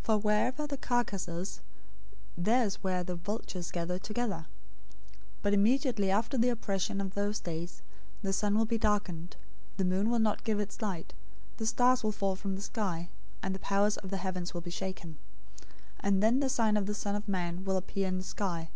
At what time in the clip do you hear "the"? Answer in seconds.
0.66-0.76, 3.04-3.14, 6.38-6.48, 8.22-8.32, 9.76-9.84, 11.58-11.66, 12.56-12.62, 13.54-13.58, 14.08-14.16, 16.40-16.48, 16.86-16.94, 18.16-18.24